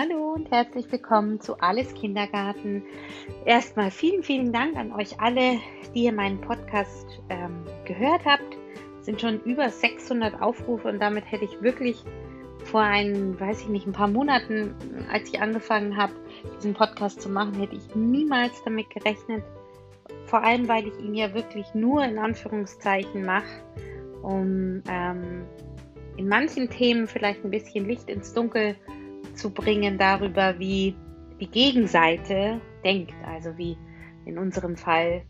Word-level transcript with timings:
Hallo 0.00 0.32
und 0.32 0.50
herzlich 0.50 0.90
willkommen 0.90 1.42
zu 1.42 1.60
Alles 1.60 1.92
Kindergarten. 1.92 2.84
Erstmal 3.44 3.90
vielen, 3.90 4.22
vielen 4.22 4.50
Dank 4.50 4.74
an 4.78 4.94
euch 4.94 5.20
alle, 5.20 5.58
die 5.94 6.04
ihr 6.04 6.12
meinen 6.12 6.40
Podcast 6.40 7.20
ähm, 7.28 7.66
gehört 7.84 8.24
habt. 8.24 8.56
Es 8.98 9.04
sind 9.04 9.20
schon 9.20 9.42
über 9.42 9.68
600 9.68 10.40
Aufrufe 10.40 10.88
und 10.88 11.00
damit 11.00 11.30
hätte 11.30 11.44
ich 11.44 11.60
wirklich 11.60 12.02
vor 12.64 12.80
ein, 12.80 13.38
weiß 13.38 13.60
ich 13.60 13.68
nicht, 13.68 13.86
ein 13.86 13.92
paar 13.92 14.08
Monaten, 14.08 14.74
als 15.12 15.28
ich 15.28 15.42
angefangen 15.42 15.94
habe, 15.98 16.14
diesen 16.56 16.72
Podcast 16.72 17.20
zu 17.20 17.28
machen, 17.28 17.52
hätte 17.56 17.76
ich 17.76 17.94
niemals 17.94 18.62
damit 18.64 18.88
gerechnet. 18.88 19.44
Vor 20.24 20.42
allem, 20.42 20.66
weil 20.66 20.86
ich 20.86 20.98
ihn 20.98 21.14
ja 21.14 21.34
wirklich 21.34 21.66
nur 21.74 22.02
in 22.02 22.18
Anführungszeichen 22.18 23.26
mache, 23.26 23.62
um 24.22 24.82
ähm, 24.88 25.44
in 26.16 26.26
manchen 26.26 26.70
Themen 26.70 27.06
vielleicht 27.06 27.44
ein 27.44 27.50
bisschen 27.50 27.86
Licht 27.86 28.08
ins 28.08 28.32
Dunkel 28.32 28.76
zu 28.76 28.99
zu 29.40 29.50
bringen 29.50 29.98
darüber, 29.98 30.58
wie 30.58 30.94
die 31.40 31.48
Gegenseite 31.48 32.60
denkt, 32.84 33.14
also 33.26 33.56
wie 33.56 33.76
in 34.26 34.38
unserem 34.38 34.76
Fall 34.76 35.22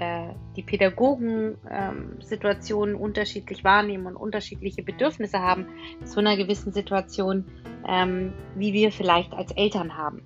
äh, 0.00 0.34
die 0.56 0.62
Pädagogen 0.62 1.56
ähm, 1.70 2.20
Situationen 2.20 2.96
unterschiedlich 2.96 3.62
wahrnehmen 3.62 4.06
und 4.06 4.16
unterschiedliche 4.16 4.82
Bedürfnisse 4.82 5.38
haben 5.38 5.66
zu 6.04 6.18
einer 6.18 6.36
gewissen 6.36 6.72
Situation, 6.72 7.44
ähm, 7.86 8.32
wie 8.56 8.72
wir 8.72 8.90
vielleicht 8.90 9.32
als 9.32 9.52
Eltern 9.52 9.96
haben. 9.96 10.22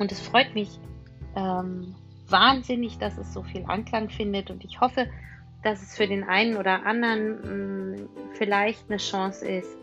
Und 0.00 0.10
es 0.10 0.20
freut 0.20 0.54
mich 0.54 0.80
ähm, 1.36 1.94
wahnsinnig, 2.28 2.98
dass 2.98 3.16
es 3.16 3.32
so 3.32 3.44
viel 3.44 3.64
Anklang 3.66 4.10
findet 4.10 4.50
und 4.50 4.64
ich 4.64 4.80
hoffe, 4.80 5.06
dass 5.62 5.80
es 5.80 5.96
für 5.96 6.08
den 6.08 6.24
einen 6.24 6.56
oder 6.56 6.84
anderen 6.84 7.96
mh, 7.96 8.02
mm, 8.02 8.08
vielleicht 8.32 8.90
eine 8.90 8.98
Chance 8.98 9.46
ist, 9.46 9.78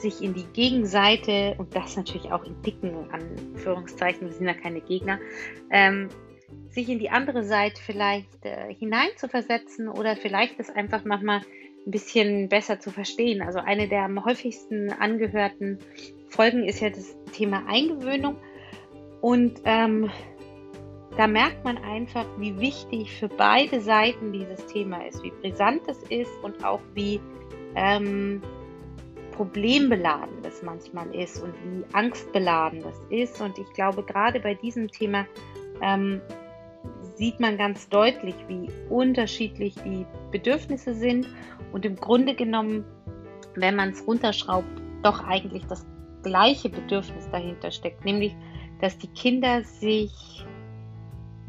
sich 0.00 0.22
in 0.22 0.34
die 0.34 0.46
Gegenseite 0.52 1.54
und 1.58 1.74
das 1.74 1.96
natürlich 1.96 2.30
auch 2.32 2.44
in 2.44 2.60
dicken 2.62 3.10
Anführungszeichen, 3.10 4.26
wir 4.26 4.32
sind 4.32 4.46
ja 4.46 4.54
keine 4.54 4.80
Gegner, 4.80 5.18
ähm, 5.70 6.08
sich 6.70 6.88
in 6.88 6.98
die 6.98 7.10
andere 7.10 7.44
Seite 7.44 7.80
vielleicht 7.82 8.44
äh, 8.44 8.72
hineinzuversetzen 8.74 9.88
oder 9.88 10.16
vielleicht 10.16 10.58
es 10.58 10.70
einfach 10.70 11.04
manchmal 11.04 11.40
ein 11.86 11.90
bisschen 11.90 12.48
besser 12.48 12.80
zu 12.80 12.90
verstehen. 12.90 13.42
Also 13.42 13.58
eine 13.58 13.88
der 13.88 14.04
am 14.04 14.24
häufigsten 14.24 14.90
angehörten 14.90 15.78
Folgen 16.28 16.64
ist 16.64 16.80
ja 16.80 16.90
das 16.90 17.16
Thema 17.32 17.64
Eingewöhnung 17.68 18.36
und 19.20 19.60
ähm, 19.64 20.10
da 21.16 21.28
merkt 21.28 21.64
man 21.64 21.78
einfach, 21.78 22.26
wie 22.38 22.58
wichtig 22.58 23.12
für 23.12 23.28
beide 23.28 23.80
Seiten 23.80 24.32
dieses 24.32 24.66
Thema 24.66 25.06
ist, 25.06 25.22
wie 25.22 25.30
brisant 25.30 25.82
es 25.86 26.02
ist 26.04 26.32
und 26.42 26.64
auch 26.64 26.80
wie 26.94 27.20
ähm, 27.76 28.42
problembeladen 29.34 30.42
das 30.42 30.62
manchmal 30.62 31.12
ist 31.14 31.42
und 31.42 31.52
wie 31.64 31.84
angstbeladen 31.94 32.82
das 32.82 33.00
ist. 33.10 33.40
Und 33.40 33.58
ich 33.58 33.70
glaube, 33.72 34.02
gerade 34.02 34.40
bei 34.40 34.54
diesem 34.54 34.88
Thema 34.88 35.26
ähm, 35.82 36.20
sieht 37.16 37.40
man 37.40 37.58
ganz 37.58 37.88
deutlich, 37.88 38.34
wie 38.48 38.68
unterschiedlich 38.88 39.74
die 39.84 40.06
Bedürfnisse 40.30 40.94
sind 40.94 41.28
und 41.72 41.84
im 41.84 41.96
Grunde 41.96 42.34
genommen, 42.34 42.84
wenn 43.56 43.76
man 43.76 43.90
es 43.90 44.06
runterschraubt, 44.06 44.68
doch 45.02 45.24
eigentlich 45.24 45.66
das 45.66 45.86
gleiche 46.22 46.70
Bedürfnis 46.70 47.28
dahinter 47.30 47.70
steckt, 47.70 48.04
nämlich, 48.04 48.34
dass 48.80 48.98
die 48.98 49.08
Kinder 49.08 49.62
sich 49.62 50.44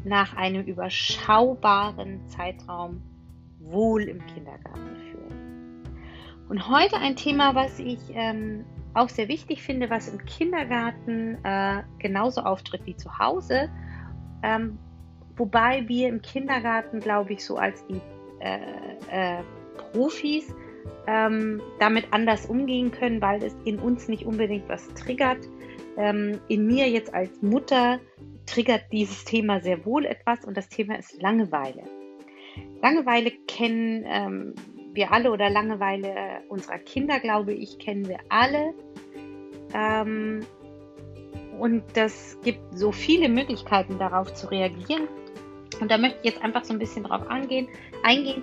nach 0.04 0.36
einem 0.36 0.64
überschaubaren 0.64 2.28
Zeitraum 2.28 3.02
wohl 3.58 4.02
im 4.02 4.24
Kindergarten 4.26 4.96
fühlen. 5.10 5.55
Und 6.48 6.68
heute 6.68 6.96
ein 6.96 7.16
Thema, 7.16 7.54
was 7.54 7.78
ich 7.80 7.98
ähm, 8.14 8.64
auch 8.94 9.08
sehr 9.08 9.28
wichtig 9.28 9.62
finde, 9.62 9.90
was 9.90 10.08
im 10.08 10.24
Kindergarten 10.24 11.38
äh, 11.44 11.82
genauso 11.98 12.42
auftritt 12.42 12.82
wie 12.84 12.96
zu 12.96 13.18
Hause. 13.18 13.68
Ähm, 14.42 14.78
wobei 15.36 15.86
wir 15.88 16.08
im 16.08 16.22
Kindergarten, 16.22 17.00
glaube 17.00 17.32
ich, 17.32 17.44
so 17.44 17.56
als 17.56 17.84
die 17.86 18.00
äh, 18.40 18.58
äh, 19.10 19.42
Profis 19.92 20.54
ähm, 21.08 21.60
damit 21.80 22.06
anders 22.12 22.46
umgehen 22.46 22.92
können, 22.92 23.20
weil 23.20 23.42
es 23.42 23.56
in 23.64 23.78
uns 23.78 24.08
nicht 24.08 24.24
unbedingt 24.24 24.68
was 24.68 24.86
triggert. 24.94 25.48
Ähm, 25.96 26.38
in 26.48 26.66
mir 26.66 26.88
jetzt 26.88 27.12
als 27.12 27.42
Mutter 27.42 27.98
triggert 28.46 28.84
dieses 28.92 29.24
Thema 29.24 29.60
sehr 29.60 29.84
wohl 29.84 30.04
etwas 30.04 30.44
und 30.44 30.56
das 30.56 30.68
Thema 30.68 30.96
ist 30.96 31.20
Langeweile. 31.20 31.82
Langeweile 32.80 33.32
kennen 33.48 34.04
ähm, 34.06 34.54
wir 34.96 35.12
alle 35.12 35.30
oder 35.30 35.50
Langeweile 35.50 36.42
unserer 36.48 36.78
Kinder, 36.78 37.20
glaube 37.20 37.52
ich, 37.52 37.78
kennen 37.78 38.08
wir 38.08 38.18
alle. 38.28 38.74
Ähm, 39.74 40.44
und 41.58 41.84
das 41.94 42.38
gibt 42.42 42.60
so 42.72 42.92
viele 42.92 43.28
Möglichkeiten 43.28 43.98
darauf 43.98 44.32
zu 44.34 44.50
reagieren. 44.50 45.08
Und 45.80 45.90
da 45.90 45.98
möchte 45.98 46.18
ich 46.22 46.32
jetzt 46.32 46.42
einfach 46.42 46.64
so 46.64 46.72
ein 46.72 46.78
bisschen 46.78 47.04
drauf 47.04 47.28
angehen, 47.28 47.68
eingehen. 48.02 48.42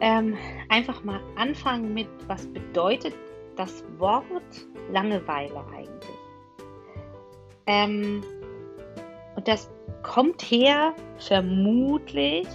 Ähm, 0.00 0.36
einfach 0.68 1.04
mal 1.04 1.20
anfangen 1.36 1.94
mit, 1.94 2.08
was 2.26 2.46
bedeutet 2.46 3.14
das 3.56 3.84
Wort 3.98 4.66
Langeweile 4.90 5.64
eigentlich? 5.72 6.18
Ähm, 7.66 8.22
und 9.36 9.48
das 9.48 9.70
kommt 10.02 10.42
her 10.42 10.94
vermutlich 11.18 12.46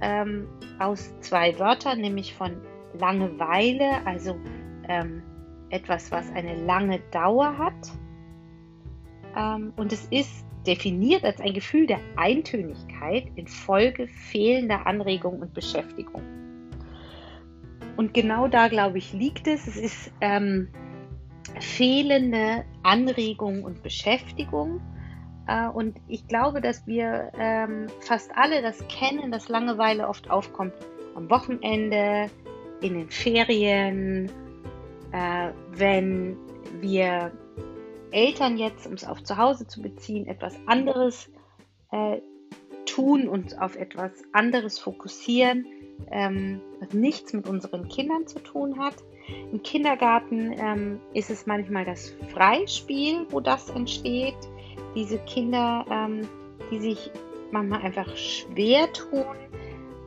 ähm, 0.00 0.48
aus 0.78 1.12
zwei 1.20 1.58
Wörtern, 1.58 2.00
nämlich 2.00 2.34
von 2.34 2.56
Langeweile, 2.98 4.04
also 4.04 4.36
ähm, 4.88 5.22
etwas, 5.70 6.10
was 6.10 6.30
eine 6.32 6.54
lange 6.64 7.00
Dauer 7.10 7.56
hat. 7.58 7.92
Ähm, 9.36 9.72
und 9.76 9.92
es 9.92 10.06
ist 10.10 10.44
definiert 10.66 11.24
als 11.24 11.40
ein 11.40 11.54
Gefühl 11.54 11.86
der 11.86 12.00
Eintönigkeit 12.16 13.30
infolge 13.36 14.08
fehlender 14.08 14.86
Anregung 14.86 15.40
und 15.40 15.54
Beschäftigung. 15.54 16.22
Und 17.96 18.12
genau 18.12 18.48
da, 18.48 18.68
glaube 18.68 18.98
ich, 18.98 19.12
liegt 19.12 19.46
es. 19.46 19.66
Es 19.66 19.76
ist 19.76 20.12
ähm, 20.20 20.68
fehlende 21.60 22.64
Anregung 22.82 23.64
und 23.64 23.82
Beschäftigung. 23.82 24.80
Äh, 25.46 25.68
und 25.68 25.96
ich 26.08 26.26
glaube, 26.26 26.60
dass 26.60 26.86
wir 26.86 27.32
ähm, 27.38 27.86
fast 28.00 28.30
alle 28.36 28.62
das 28.62 28.86
kennen, 28.88 29.30
dass 29.30 29.48
Langeweile 29.48 30.08
oft 30.08 30.30
aufkommt 30.30 30.74
am 31.14 31.30
Wochenende, 31.30 32.30
in 32.80 32.94
den 32.94 33.08
Ferien, 33.08 34.30
äh, 35.12 35.50
wenn 35.72 36.36
wir 36.80 37.32
Eltern 38.10 38.58
jetzt, 38.58 38.86
um 38.86 38.94
es 38.94 39.04
auf 39.06 39.22
zu 39.22 39.36
Hause 39.36 39.66
zu 39.66 39.82
beziehen, 39.82 40.26
etwas 40.26 40.54
anderes 40.66 41.30
äh, 41.90 42.20
tun 42.84 43.28
und 43.28 43.58
auf 43.60 43.76
etwas 43.76 44.12
anderes 44.32 44.78
fokussieren, 44.78 45.66
ähm, 46.10 46.60
was 46.80 46.92
nichts 46.92 47.32
mit 47.32 47.48
unseren 47.48 47.88
Kindern 47.88 48.26
zu 48.26 48.38
tun 48.40 48.78
hat. 48.78 48.96
Im 49.50 49.62
Kindergarten 49.62 50.52
ähm, 50.52 51.00
ist 51.12 51.30
es 51.30 51.46
manchmal 51.46 51.84
das 51.84 52.14
Freispiel, 52.32 53.26
wo 53.30 53.40
das 53.40 53.70
entsteht 53.70 54.36
diese 54.96 55.18
Kinder, 55.18 55.84
ähm, 55.90 56.26
die 56.72 56.80
sich 56.80 57.10
manchmal 57.52 57.82
einfach 57.82 58.16
schwer 58.16 58.92
tun, 58.92 59.24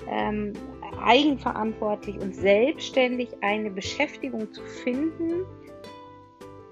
ähm, 0.10 0.54
eigenverantwortlich 1.02 2.20
und 2.20 2.36
selbstständig 2.36 3.30
eine 3.42 3.70
Beschäftigung 3.70 4.52
zu 4.52 4.62
finden, 4.84 5.46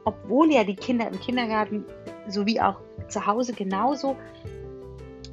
obwohl 0.04 0.52
ja 0.52 0.64
die 0.64 0.76
Kinder 0.76 1.08
im 1.08 1.20
Kindergarten 1.20 1.86
sowie 2.28 2.60
auch 2.60 2.82
zu 3.08 3.26
Hause 3.26 3.54
genauso 3.54 4.18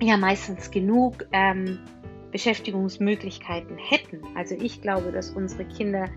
ja 0.01 0.16
meistens 0.16 0.71
genug 0.71 1.27
ähm, 1.33 1.78
Beschäftigungsmöglichkeiten 2.31 3.78
hätten. 3.78 4.21
Also 4.34 4.55
ich 4.56 4.83
glaube, 4.83 5.11
dass 5.12 5.31
unsere 5.31 5.65
Kinder 5.65 6.09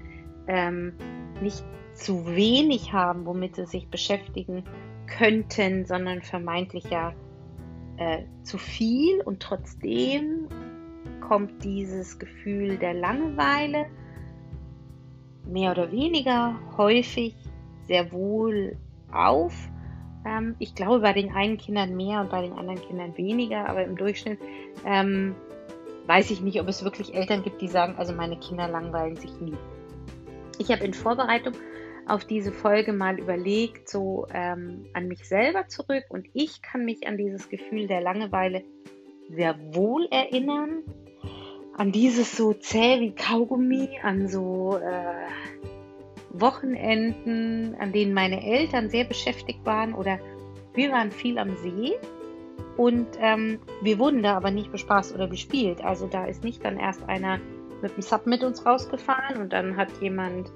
ähm, 0.48 0.94
nicht 1.42 1.64
zu 1.94 2.26
wenig 2.28 2.92
haben, 2.92 3.26
womit 3.26 3.56
sie 3.56 3.66
sich 3.66 3.88
beschäftigen 3.88 4.64
könnten, 5.08 5.86
sondern 5.86 6.22
vermeintlich 6.22 6.86
ja 6.90 7.14
äh, 7.98 8.24
zu 8.44 8.58
viel 8.58 9.22
und 9.22 9.42
trotzdem 9.42 10.48
kommt 11.22 11.64
dieses 11.64 12.20
Gefühl 12.20 12.78
der 12.78 12.94
Langeweile 12.94 13.88
mehr 15.46 15.72
oder 15.72 15.92
weniger 15.92 16.56
häufig 16.78 17.36
sehr 17.88 18.12
wohl 18.12 18.78
auf. 19.12 19.54
Ähm, 20.26 20.56
ich 20.60 20.76
glaube 20.76 21.00
bei 21.00 21.14
den 21.14 21.32
einen 21.32 21.58
Kindern 21.58 21.96
mehr 21.96 22.22
und 22.22 22.30
bei 22.30 22.42
den 22.42 22.54
anderen 22.54 22.82
Kindern 22.82 23.18
weniger, 23.18 23.68
aber 23.68 23.84
im 23.84 23.96
Durchschnitt 23.96 24.40
ähm, 24.86 25.36
weiß 26.06 26.32
ich 26.32 26.42
nicht, 26.42 26.60
ob 26.62 26.68
es 26.68 26.84
wirklich 26.84 27.16
Eltern 27.16 27.44
gibt, 27.44 27.62
die 27.62 27.68
sagen, 27.68 27.96
also 27.98 28.14
meine 28.14 28.38
Kinder 28.38 28.68
langweilen 28.68 29.16
sich 29.16 29.32
nie. 29.42 29.58
Ich 30.60 30.72
habe 30.72 30.84
in 30.84 30.94
Vorbereitung 30.94 31.54
auf 32.08 32.26
diese 32.26 32.52
Folge 32.52 32.94
mal 32.94 33.20
überlegt, 33.20 33.90
so 33.90 34.28
ähm, 34.34 34.86
an 34.94 35.08
mich 35.08 35.28
selber 35.28 35.68
zurück. 35.68 36.06
Und 36.10 36.28
ich 36.34 36.62
kann 36.62 36.86
mich 36.86 37.08
an 37.08 37.18
dieses 37.18 37.50
Gefühl 37.50 37.88
der 37.88 38.02
Langeweile 38.02 38.64
sehr 39.30 39.58
wohl 39.74 40.08
erinnern, 40.10 40.84
an 41.76 41.92
dieses 41.92 42.36
so 42.36 42.54
zäh 42.54 43.02
wie 43.02 43.14
Kaugummi, 43.14 43.90
an 44.02 44.28
so, 44.28 44.78
äh, 44.78 45.28
Wochenenden, 46.42 47.76
an 47.80 47.92
denen 47.92 48.14
meine 48.14 48.44
Eltern 48.46 48.90
sehr 48.90 49.06
beschäftigt 49.06 49.66
waren 49.66 49.94
oder 49.94 50.20
wir 50.74 50.92
waren 50.92 51.12
viel 51.12 51.38
am 51.38 51.56
See. 51.58 51.94
Und 52.76 53.08
ähm, 53.20 53.60
wir 53.82 53.98
wurden 53.98 54.22
da 54.22 54.36
aber 54.36 54.52
nicht 54.52 54.72
bespaßt 54.72 55.16
oder 55.16 55.28
bespielt. 55.28 55.84
Also 55.84 56.06
da 56.06 56.26
ist 56.26 56.44
nicht 56.44 56.64
dann 56.64 56.78
erst 56.78 57.04
einer 57.10 57.40
mit 57.82 57.96
dem 57.96 58.02
Sub 58.02 58.28
mit 58.28 58.44
uns 58.44 58.66
rausgefahren 58.66 59.38
und 59.42 59.54
dann 59.54 59.78
hat 59.78 59.90
jemand 60.00 60.52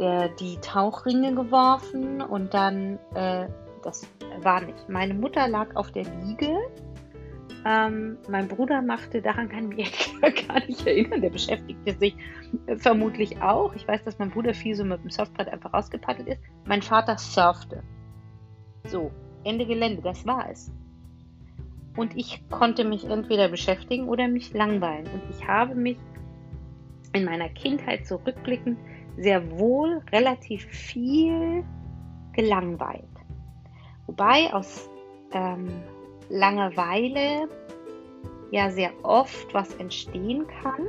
äh, 0.00 0.30
die 0.40 0.56
Tauchringe 0.60 1.34
geworfen 1.34 2.22
und 2.22 2.54
dann, 2.54 2.98
äh, 3.14 3.48
das 3.82 4.08
war 4.42 4.62
nicht. 4.62 4.88
Meine 4.88 5.14
Mutter 5.14 5.46
lag 5.46 5.76
auf 5.76 5.92
der 5.92 6.04
Liege. 6.24 6.56
Ähm, 7.66 8.16
mein 8.28 8.48
Bruder 8.48 8.80
machte, 8.80 9.20
daran 9.20 9.50
kann 9.50 9.70
ich 9.72 9.76
mich 9.76 10.48
gar 10.48 10.60
nicht 10.66 10.86
erinnern, 10.86 11.20
der 11.20 11.28
beschäftigte 11.28 11.94
sich 11.98 12.16
vermutlich 12.78 13.42
auch. 13.42 13.74
Ich 13.74 13.86
weiß, 13.86 14.02
dass 14.04 14.18
mein 14.18 14.30
Bruder 14.30 14.54
viel 14.54 14.74
so 14.74 14.84
mit 14.84 15.02
dem 15.02 15.10
Surfbrett 15.10 15.48
einfach 15.48 15.74
rausgepaddelt 15.74 16.28
ist. 16.28 16.40
Mein 16.64 16.80
Vater 16.80 17.18
surfte. 17.18 17.82
So, 18.86 19.10
Ende 19.44 19.66
Gelände, 19.66 20.00
das 20.00 20.24
war 20.24 20.48
es. 20.50 20.72
Und 21.96 22.16
ich 22.16 22.42
konnte 22.48 22.84
mich 22.84 23.04
entweder 23.04 23.48
beschäftigen 23.48 24.08
oder 24.08 24.28
mich 24.28 24.54
langweilen. 24.54 25.06
Und 25.08 25.22
ich 25.28 25.46
habe 25.46 25.74
mich 25.74 25.98
in 27.12 27.24
meiner 27.24 27.50
Kindheit 27.50 28.06
zurückblickend 28.06 28.78
sehr 29.16 29.58
wohl 29.58 30.02
relativ 30.12 30.64
viel 30.64 31.64
gelangweilt. 32.32 33.04
Wobei 34.06 34.52
aus 34.52 34.88
ähm, 35.32 35.68
Langeweile 36.28 37.48
ja 38.50 38.70
sehr 38.70 38.92
oft 39.04 39.52
was 39.54 39.74
entstehen 39.76 40.46
kann, 40.62 40.86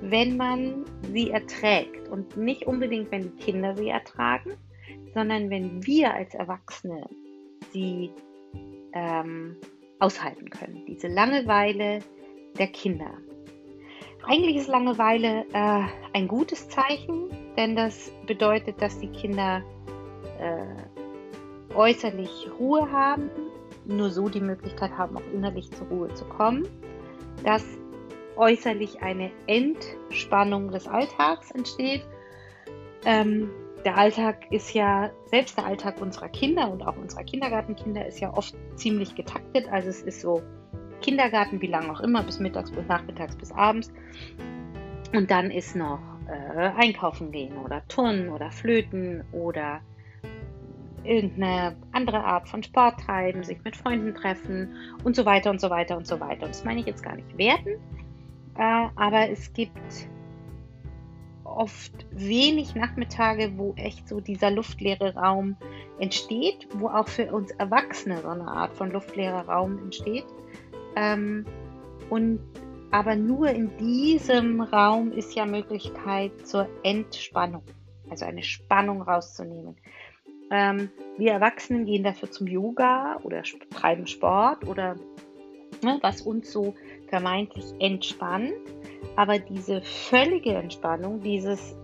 wenn 0.00 0.36
man 0.36 0.84
sie 1.12 1.30
erträgt. 1.30 2.08
Und 2.08 2.36
nicht 2.36 2.66
unbedingt, 2.66 3.10
wenn 3.10 3.22
die 3.22 3.42
Kinder 3.44 3.76
sie 3.76 3.88
ertragen, 3.88 4.52
sondern 5.14 5.50
wenn 5.50 5.84
wir 5.86 6.14
als 6.14 6.34
Erwachsene 6.34 7.08
sie 7.70 8.10
ähm, 8.92 9.56
aushalten 9.98 10.50
können. 10.50 10.84
Diese 10.86 11.08
Langeweile 11.08 12.00
der 12.58 12.66
Kinder. 12.68 13.10
Eigentlich 14.24 14.56
ist 14.56 14.68
Langeweile 14.68 15.44
äh, 15.52 15.82
ein 16.12 16.28
gutes 16.28 16.68
Zeichen, 16.68 17.30
denn 17.56 17.74
das 17.74 18.12
bedeutet, 18.26 18.80
dass 18.80 18.98
die 18.98 19.08
Kinder 19.08 19.62
äh, 20.38 21.74
äußerlich 21.74 22.48
Ruhe 22.58 22.90
haben, 22.90 23.30
nur 23.84 24.10
so 24.10 24.28
die 24.28 24.40
Möglichkeit 24.40 24.96
haben, 24.96 25.16
auch 25.16 25.32
innerlich 25.32 25.70
zur 25.72 25.88
Ruhe 25.88 26.14
zu 26.14 26.24
kommen, 26.24 26.68
dass 27.44 27.64
äußerlich 28.36 29.02
eine 29.02 29.30
Entspannung 29.46 30.70
des 30.70 30.86
Alltags 30.86 31.50
entsteht. 31.50 32.02
Ähm, 33.04 33.50
der 33.84 33.98
Alltag 33.98 34.52
ist 34.52 34.72
ja, 34.72 35.10
selbst 35.26 35.58
der 35.58 35.66
Alltag 35.66 36.00
unserer 36.00 36.28
Kinder 36.28 36.70
und 36.70 36.86
auch 36.86 36.96
unserer 36.96 37.24
Kindergartenkinder 37.24 38.06
ist 38.06 38.20
ja 38.20 38.32
oft 38.32 38.54
ziemlich 38.76 39.16
getaktet. 39.16 39.66
Also 39.70 39.88
es 39.88 40.02
ist 40.02 40.20
so 40.20 40.40
Kindergarten, 41.02 41.60
wie 41.60 41.66
lange 41.66 41.92
auch 41.92 42.00
immer, 42.00 42.22
bis 42.22 42.38
mittags, 42.38 42.70
bis 42.70 42.86
nachmittags, 42.86 43.36
bis 43.36 43.52
abends. 43.52 43.92
Und 45.12 45.30
dann 45.30 45.50
ist 45.50 45.76
noch 45.76 46.00
äh, 46.28 46.70
einkaufen 46.76 47.30
gehen 47.30 47.56
oder 47.58 47.86
turnen 47.88 48.30
oder 48.30 48.50
flöten 48.50 49.24
oder 49.32 49.80
irgendeine 51.04 51.76
andere 51.92 52.24
Art 52.24 52.48
von 52.48 52.62
Sport 52.62 53.00
treiben, 53.00 53.42
sich 53.42 53.62
mit 53.64 53.76
Freunden 53.76 54.14
treffen 54.14 54.74
und 55.04 55.16
so 55.16 55.24
weiter 55.24 55.50
und 55.50 55.60
so 55.60 55.68
weiter 55.68 55.96
und 55.96 56.06
so 56.06 56.20
weiter. 56.20 56.46
Und 56.46 56.54
das 56.54 56.64
meine 56.64 56.80
ich 56.80 56.86
jetzt 56.86 57.02
gar 57.02 57.16
nicht 57.16 57.36
werten, 57.36 57.76
äh, 58.56 58.88
aber 58.96 59.28
es 59.28 59.52
gibt 59.52 60.08
oft 61.44 61.92
wenig 62.10 62.74
Nachmittage, 62.74 63.52
wo 63.56 63.74
echt 63.76 64.08
so 64.08 64.20
dieser 64.20 64.50
luftleere 64.50 65.14
Raum 65.14 65.56
entsteht, 65.98 66.68
wo 66.74 66.88
auch 66.88 67.08
für 67.08 67.32
uns 67.32 67.50
Erwachsene 67.52 68.20
so 68.22 68.28
eine 68.28 68.46
Art 68.46 68.74
von 68.74 68.90
luftleerer 68.90 69.48
Raum 69.48 69.78
entsteht. 69.78 70.24
Ähm, 70.96 71.46
und 72.10 72.40
aber 72.92 73.16
nur 73.16 73.48
in 73.48 73.74
diesem 73.78 74.60
Raum 74.60 75.12
ist 75.12 75.34
ja 75.34 75.46
Möglichkeit 75.46 76.46
zur 76.46 76.68
Entspannung, 76.82 77.62
also 78.10 78.26
eine 78.26 78.42
Spannung 78.42 79.00
rauszunehmen. 79.00 79.76
Ähm, 80.50 80.90
wir 81.16 81.32
Erwachsenen 81.32 81.86
gehen 81.86 82.04
dafür 82.04 82.30
zum 82.30 82.46
Yoga 82.46 83.18
oder 83.22 83.42
treiben 83.70 84.06
Sport 84.06 84.68
oder 84.68 84.96
ne, 85.82 85.98
was 86.02 86.20
uns 86.20 86.52
so 86.52 86.74
vermeintlich 87.08 87.64
entspannt. 87.78 88.52
Aber 89.16 89.38
diese 89.38 89.80
völlige 89.80 90.54
Entspannung, 90.54 91.20
dieses 91.20 91.74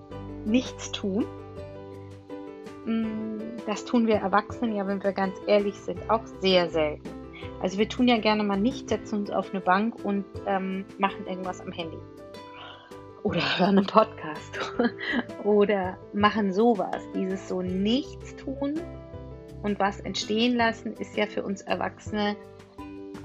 Nichtstun, 0.44 1.24
mm, 2.84 3.38
das 3.66 3.86
tun 3.86 4.06
wir 4.06 4.16
Erwachsenen 4.16 4.76
ja, 4.76 4.86
wenn 4.86 5.02
wir 5.02 5.12
ganz 5.12 5.34
ehrlich 5.46 5.74
sind, 5.74 5.98
auch 6.10 6.26
sehr 6.40 6.68
selten. 6.68 7.17
Also 7.60 7.78
wir 7.78 7.88
tun 7.88 8.08
ja 8.08 8.18
gerne 8.18 8.44
mal 8.44 8.58
nicht, 8.58 8.88
setzen 8.88 9.20
uns 9.20 9.30
auf 9.30 9.50
eine 9.50 9.60
Bank 9.60 10.04
und 10.04 10.24
ähm, 10.46 10.84
machen 10.98 11.26
irgendwas 11.26 11.60
am 11.60 11.72
Handy. 11.72 11.98
Oder 13.22 13.40
hören 13.58 13.78
einen 13.78 13.86
Podcast. 13.86 14.58
Oder 15.44 15.98
machen 16.12 16.52
sowas. 16.52 17.02
Dieses 17.14 17.48
so 17.48 17.62
nichts 17.62 18.36
tun 18.36 18.80
und 19.62 19.78
was 19.80 20.00
entstehen 20.00 20.56
lassen, 20.56 20.92
ist 20.94 21.16
ja 21.16 21.26
für 21.26 21.42
uns 21.42 21.62
Erwachsene 21.62 22.36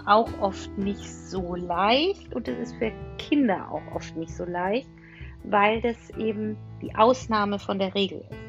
auch 0.05 0.29
oft 0.41 0.75
nicht 0.77 1.03
so 1.03 1.55
leicht 1.55 2.33
und 2.33 2.47
es 2.47 2.71
ist 2.71 2.75
für 2.77 2.91
Kinder 3.17 3.71
auch 3.71 3.95
oft 3.95 4.15
nicht 4.17 4.35
so 4.35 4.43
leicht, 4.43 4.89
weil 5.43 5.81
das 5.81 6.09
eben 6.17 6.57
die 6.81 6.93
Ausnahme 6.95 7.59
von 7.59 7.79
der 7.79 7.93
Regel 7.95 8.25
ist. 8.29 8.39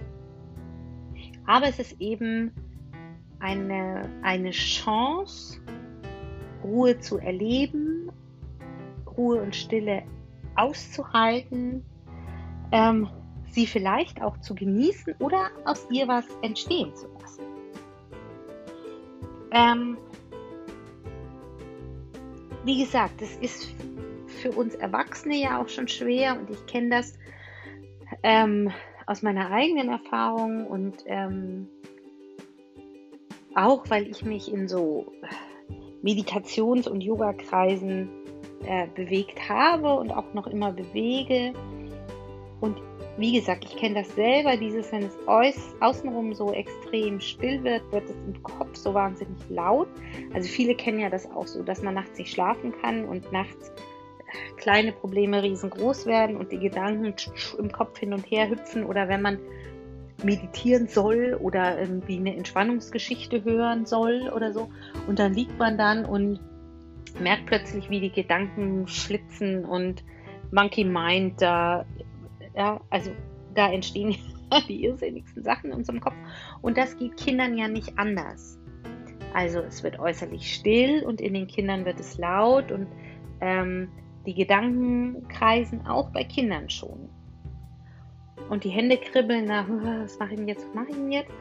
Aber 1.47 1.69
es 1.69 1.79
ist 1.79 2.01
eben 2.01 2.53
eine, 3.39 4.09
eine 4.23 4.51
Chance, 4.51 5.61
Ruhe 6.65 6.99
zu 6.99 7.19
erleben, 7.19 8.11
Ruhe 9.17 9.41
und 9.41 9.55
Stille 9.55 10.03
auszuhalten, 10.57 11.85
ähm, 12.73 13.09
sie 13.47 13.67
vielleicht 13.67 14.21
auch 14.23 14.39
zu 14.39 14.55
genießen 14.55 15.15
oder 15.21 15.51
aus 15.65 15.87
ihr 15.91 16.09
was 16.09 16.27
entstehen 16.43 16.95
zu 16.97 17.07
lassen. 17.21 17.43
Ähm, 19.53 19.99
wie 22.65 22.83
gesagt, 22.83 23.21
das 23.21 23.37
ist 23.37 23.73
für 24.27 24.51
uns 24.51 24.75
Erwachsene 24.75 25.37
ja 25.37 25.63
auch 25.63 25.69
schon 25.69 25.87
schwer 25.87 26.39
und 26.39 26.51
ich 26.51 26.67
kenne 26.67 26.91
das 26.91 27.19
ähm, 28.23 28.73
aus 29.07 29.23
meiner 29.23 29.51
eigenen 29.51 29.91
Erfahrung 29.91 30.67
und 30.67 31.05
ähm, 31.07 31.69
auch 33.55 33.89
weil 33.89 34.09
ich 34.09 34.25
mich 34.25 34.53
in 34.53 34.67
so 34.67 35.13
Meditations- 36.05 36.87
und 36.87 37.01
Yoga-Kreisen 37.01 38.09
äh, 38.67 38.87
bewegt 38.95 39.49
habe 39.49 39.95
und 39.95 40.11
auch 40.13 40.33
noch 40.35 40.47
immer 40.47 40.71
bewege. 40.71 41.55
Und 42.61 42.81
wie 43.17 43.33
gesagt, 43.33 43.65
ich 43.65 43.77
kenne 43.77 44.03
das 44.03 44.15
selber, 44.15 44.57
dieses, 44.57 44.93
wenn 44.93 45.05
es 45.05 45.17
außenrum 45.81 46.35
so 46.35 46.53
extrem 46.53 47.21
still 47.21 47.63
wird, 47.65 47.91
wird 47.91 48.05
es 48.05 48.17
im 48.27 48.43
Kopf 48.43 48.77
so 48.77 48.93
wahnsinnig 48.93 49.39
laut. 49.49 49.89
Also 50.35 50.49
viele 50.49 50.75
kennen 50.75 51.01
ja 51.01 51.09
das 51.09 51.31
auch 51.31 51.47
so, 51.47 51.63
dass 51.63 51.83
man 51.83 51.95
nachts 51.95 52.19
nicht 52.19 52.33
schlafen 52.33 52.73
kann 52.83 53.07
und 53.07 53.33
nachts 53.33 53.71
äh, 53.71 54.55
kleine 54.57 54.93
Probleme 54.93 55.43
riesengroß 55.43 56.05
werden 56.07 56.37
und 56.37 56.53
die 56.53 56.59
Gedanken 56.59 57.15
im 57.59 57.73
Kopf 57.73 57.99
hin 57.99 58.13
und 58.13 58.25
her 58.31 58.51
hüpfen 58.51 58.85
oder 58.85 59.09
wenn 59.09 59.23
man 59.23 59.39
meditieren 60.25 60.89
soll 60.89 61.39
oder 61.41 61.81
irgendwie 61.81 62.17
eine 62.17 62.37
Entspannungsgeschichte 62.37 63.45
hören 63.45 63.87
soll 63.87 64.31
oder 64.35 64.53
so. 64.53 64.69
Und 65.07 65.19
dann 65.19 65.35
liegt 65.35 65.59
man 65.59 65.79
dann 65.79 66.05
und 66.05 66.41
merkt 67.21 67.47
plötzlich, 67.47 67.91
wie 67.91 68.01
die 68.01 68.11
Gedanken 68.11 68.87
flitzen 68.87 69.65
und 69.65 70.03
Monkey 70.51 70.85
Mind 70.85 71.41
da, 71.41 71.85
ja, 72.57 72.81
also 72.91 73.11
da 73.55 73.73
entstehen 73.73 74.17
die 74.69 74.85
irrsinnigsten 74.85 75.43
Sachen 75.43 75.71
in 75.71 75.77
unserem 75.77 76.01
Kopf. 76.01 76.15
Und 76.63 76.77
das 76.77 76.97
geht 76.97 77.17
Kindern 77.17 77.57
ja 77.57 77.69
nicht 77.69 77.99
anders. 77.99 78.59
Also 79.33 79.61
es 79.61 79.83
wird 79.83 79.99
äußerlich 79.99 80.55
still 80.55 81.03
und 81.05 81.21
in 81.21 81.35
den 81.35 81.49
Kindern 81.49 81.85
wird 81.85 81.99
es 81.99 82.19
laut 82.19 82.71
und 82.71 82.87
ähm, 83.41 83.89
die 84.27 84.35
Gedanken 84.35 85.27
kreisen 85.29 85.87
auch 85.87 86.11
bei 86.11 86.25
Kindern 86.25 86.71
schon 86.71 87.11
und 88.55 88.63
die 88.63 88.71
Hände 88.71 88.97
kribbeln 88.97 89.47
nach, 89.47 89.67
was 89.69 90.17
mache 90.21 90.35
ich 90.35 90.39
denn 90.39 90.47
jetzt, 90.47 90.65
was 90.69 90.75
mache 90.75 90.91
ich 90.91 90.95
denn 90.95 91.11
jetzt? 91.11 91.33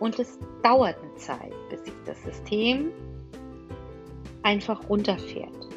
Und 0.00 0.18
es 0.18 0.38
dauert 0.62 0.96
eine 1.02 1.14
Zeit, 1.16 1.52
bis 1.68 1.84
sich 1.84 1.92
das 2.06 2.22
System 2.22 2.92
einfach 4.42 4.88
runterfährt. 4.88 5.68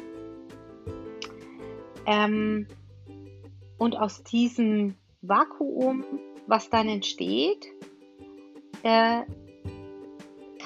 Ähm, 2.06 2.66
und 3.76 3.94
aus 3.94 4.24
diesem 4.24 4.94
Vakuum, 5.20 6.02
was 6.46 6.70
dann 6.70 6.88
entsteht, 6.88 7.66
äh, 8.82 9.20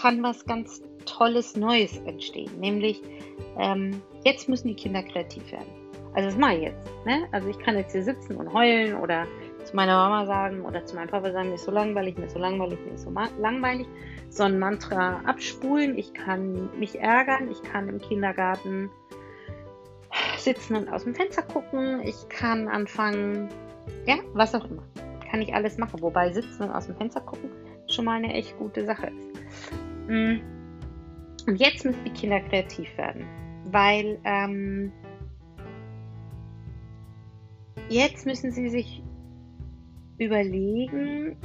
kann 0.01 0.23
was 0.23 0.45
ganz 0.45 0.81
Tolles 1.07 1.57
Neues 1.57 1.99
entstehen. 2.07 2.61
Nämlich, 2.61 3.03
ähm, 3.59 4.01
jetzt 4.25 4.49
müssen 4.49 4.69
die 4.69 4.77
Kinder 4.77 5.03
kreativ 5.03 5.51
werden. 5.51 5.85
Also 6.15 6.29
das 6.29 6.39
mache 6.39 6.55
ich 6.55 6.63
jetzt. 6.63 6.87
Ne? 7.05 7.27
Also 7.33 7.49
ich 7.49 7.59
kann 7.59 7.77
jetzt 7.77 7.91
hier 7.91 8.05
sitzen 8.05 8.37
und 8.37 8.53
heulen 8.53 8.95
oder 9.01 9.27
zu 9.65 9.77
meiner 9.77 9.97
Mama 9.97 10.27
sagen 10.27 10.63
oder 10.63 10.85
zu 10.85 10.97
meinem 10.97 11.09
Papa 11.09 11.33
sagen, 11.33 11.49
mir 11.49 11.55
ist 11.55 11.65
so 11.65 11.71
langweilig, 11.71 12.17
mir 12.17 12.27
ist 12.27 12.35
so 12.35 12.39
langweilig, 12.39 12.79
mir 12.85 12.95
ist 12.95 13.05
so 13.05 13.11
langweilig, 13.11 13.87
so 14.29 14.45
ein 14.45 14.59
Mantra 14.59 15.21
abspulen. 15.25 15.97
Ich 15.99 16.13
kann 16.15 16.71
mich 16.79 17.01
ärgern, 17.01 17.51
ich 17.51 17.63
kann 17.63 17.89
im 17.89 18.01
Kindergarten 18.01 18.91
sitzen 20.39 20.77
und 20.77 20.89
aus 20.93 21.05
dem 21.05 21.15
Fenster 21.15 21.43
gucken, 21.43 22.01
ich 22.05 22.29
kann 22.29 22.69
anfangen, 22.69 23.49
ja, 24.07 24.17
was 24.33 24.55
auch 24.55 24.65
immer. 24.71 24.83
Kann 25.31 25.43
ich 25.43 25.55
alles 25.55 25.79
machen. 25.79 26.01
Wobei 26.01 26.33
sitzen 26.33 26.65
und 26.65 26.71
aus 26.71 26.87
dem 26.87 26.97
Fenster 26.97 27.21
gucken 27.21 27.51
schon 27.89 28.05
mal 28.05 28.17
eine 28.17 28.33
echt 28.33 28.57
gute 28.59 28.85
Sache 28.85 29.07
ist. 29.09 29.73
Mm. 30.09 30.41
Und 31.47 31.57
jetzt 31.57 31.85
müssen 31.85 32.05
die 32.05 32.13
Kinder 32.13 32.41
kreativ 32.41 32.89
werden, 32.97 33.27
weil 33.71 34.19
ähm, 34.25 34.93
jetzt 37.89 38.25
müssen 38.25 38.51
sie 38.51 38.71
sich 38.71 39.03
überlegen, 40.19 41.37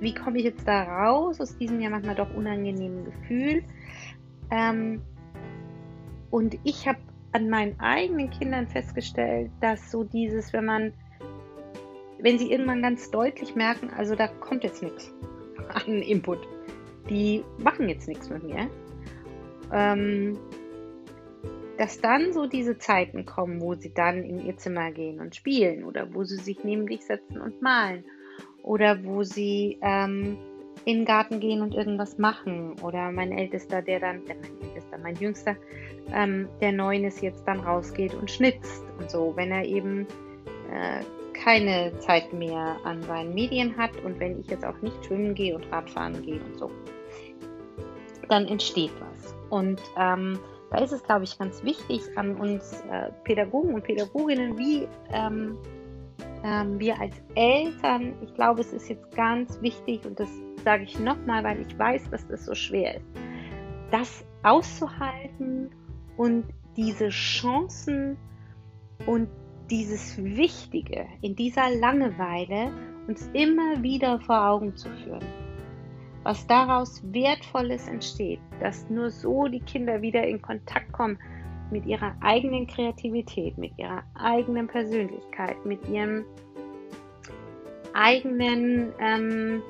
wie 0.00 0.14
komme 0.14 0.38
ich 0.38 0.44
jetzt 0.44 0.66
da 0.66 0.82
raus 0.82 1.40
aus 1.40 1.56
diesem 1.58 1.80
ja 1.80 1.90
manchmal 1.90 2.14
doch 2.14 2.34
unangenehmen 2.34 3.04
Gefühl. 3.04 3.62
Ähm, 4.50 5.02
und 6.30 6.58
ich 6.64 6.88
habe 6.88 6.98
an 7.32 7.48
meinen 7.48 7.78
eigenen 7.78 8.30
Kindern 8.30 8.66
festgestellt, 8.66 9.50
dass 9.60 9.90
so 9.90 10.04
dieses, 10.04 10.52
wenn 10.52 10.64
man, 10.64 10.92
wenn 12.18 12.38
sie 12.38 12.50
irgendwann 12.50 12.82
ganz 12.82 13.10
deutlich 13.10 13.54
merken, 13.54 13.90
also 13.90 14.14
da 14.14 14.26
kommt 14.26 14.64
jetzt 14.64 14.82
nichts 14.82 15.12
an 15.86 16.02
Input, 16.02 16.38
die 17.08 17.44
machen 17.58 17.88
jetzt 17.88 18.08
nichts 18.08 18.28
mit 18.30 18.42
mir, 18.42 18.68
ähm, 19.72 20.38
dass 21.80 21.98
dann 21.98 22.34
so 22.34 22.46
diese 22.46 22.76
Zeiten 22.76 23.24
kommen, 23.24 23.62
wo 23.62 23.74
sie 23.74 23.94
dann 23.94 24.22
in 24.22 24.44
ihr 24.44 24.54
Zimmer 24.58 24.90
gehen 24.90 25.18
und 25.18 25.34
spielen 25.34 25.84
oder 25.84 26.12
wo 26.12 26.24
sie 26.24 26.36
sich 26.36 26.62
neben 26.62 26.86
dich 26.86 27.06
setzen 27.06 27.40
und 27.40 27.62
malen 27.62 28.04
oder 28.62 29.02
wo 29.02 29.22
sie 29.22 29.78
ähm, 29.80 30.36
in 30.84 30.98
den 30.98 31.04
Garten 31.06 31.40
gehen 31.40 31.62
und 31.62 31.74
irgendwas 31.74 32.18
machen 32.18 32.78
oder 32.82 33.10
mein 33.10 33.32
Ältester, 33.32 33.80
der 33.80 33.98
dann, 33.98 34.16
äh, 34.26 34.34
mein 34.34 34.68
Ältester, 34.68 34.98
mein 34.98 35.16
Jüngster, 35.16 35.56
ähm, 36.12 36.50
der 36.60 36.72
neun 36.72 37.04
ist, 37.04 37.22
jetzt 37.22 37.44
dann 37.46 37.60
rausgeht 37.60 38.12
und 38.12 38.30
schnitzt 38.30 38.84
und 38.98 39.10
so, 39.10 39.32
wenn 39.36 39.50
er 39.50 39.64
eben 39.64 40.06
äh, 40.70 41.02
keine 41.32 41.98
Zeit 42.00 42.30
mehr 42.34 42.76
an 42.84 43.02
seinen 43.04 43.32
Medien 43.32 43.74
hat 43.78 43.96
und 44.04 44.20
wenn 44.20 44.38
ich 44.38 44.48
jetzt 44.48 44.66
auch 44.66 44.78
nicht 44.82 45.02
schwimmen 45.06 45.34
gehe 45.34 45.56
und 45.56 45.64
Radfahren 45.72 46.20
gehe 46.20 46.40
und 46.42 46.58
so, 46.58 46.70
dann 48.28 48.46
entsteht 48.48 48.92
was. 49.00 49.34
Und 49.48 49.80
ähm, 49.96 50.38
da 50.70 50.78
ist 50.78 50.92
es, 50.92 51.02
glaube 51.02 51.24
ich, 51.24 51.38
ganz 51.38 51.62
wichtig 51.64 52.02
an 52.16 52.36
uns 52.36 52.82
äh, 52.90 53.10
Pädagogen 53.24 53.74
und 53.74 53.82
Pädagoginnen, 53.82 54.56
wie 54.56 54.86
ähm, 55.12 55.58
ähm, 56.44 56.78
wir 56.78 56.98
als 57.00 57.14
Eltern, 57.34 58.14
ich 58.22 58.32
glaube, 58.34 58.60
es 58.60 58.72
ist 58.72 58.88
jetzt 58.88 59.10
ganz 59.14 59.60
wichtig 59.60 60.04
und 60.06 60.18
das 60.18 60.28
sage 60.64 60.84
ich 60.84 60.98
nochmal, 60.98 61.42
weil 61.42 61.60
ich 61.60 61.78
weiß, 61.78 62.10
dass 62.10 62.26
das 62.28 62.44
so 62.44 62.54
schwer 62.54 62.96
ist, 62.96 63.06
das 63.90 64.24
auszuhalten 64.42 65.70
und 66.16 66.44
diese 66.76 67.08
Chancen 67.08 68.16
und 69.06 69.28
dieses 69.70 70.22
Wichtige 70.22 71.06
in 71.20 71.34
dieser 71.34 71.70
Langeweile 71.70 72.72
uns 73.08 73.28
immer 73.32 73.82
wieder 73.82 74.20
vor 74.20 74.48
Augen 74.48 74.76
zu 74.76 74.88
führen 75.04 75.49
was 76.22 76.46
daraus 76.46 77.02
Wertvolles 77.12 77.88
entsteht, 77.88 78.38
dass 78.60 78.88
nur 78.90 79.10
so 79.10 79.46
die 79.46 79.60
Kinder 79.60 80.02
wieder 80.02 80.26
in 80.26 80.42
Kontakt 80.42 80.92
kommen 80.92 81.18
mit 81.70 81.86
ihrer 81.86 82.14
eigenen 82.20 82.66
Kreativität, 82.66 83.56
mit 83.56 83.72
ihrer 83.78 84.04
eigenen 84.14 84.66
Persönlichkeit, 84.66 85.64
mit 85.64 85.88
ihrem 85.88 86.24
eigenen, 87.94 88.92
ähm, 88.98 89.62